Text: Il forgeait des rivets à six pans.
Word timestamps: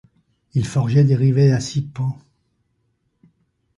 Il 0.55 0.65
forgeait 0.65 1.03
des 1.03 1.13
rivets 1.15 1.51
à 1.51 1.59
six 1.59 1.83
pans. 1.83 2.17